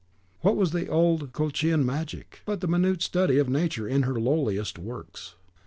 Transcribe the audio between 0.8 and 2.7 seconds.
old Colchian magic, but the